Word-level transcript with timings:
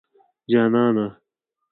جانانه 0.51 1.05